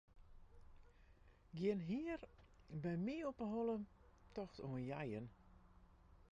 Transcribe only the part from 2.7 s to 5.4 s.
by my op 'e holle tocht oan jeien.